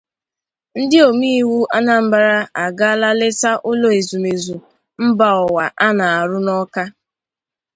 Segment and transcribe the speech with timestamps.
[0.79, 4.55] Ndị Omeiwu Anambra Agaala Leta Ụlọ Ezumeezu
[5.05, 6.83] Mba Ụwa A Na-Arụ n'Awka